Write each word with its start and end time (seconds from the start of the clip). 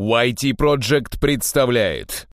YT 0.00 0.54
Project 0.56 1.20
представляет. 1.20 2.22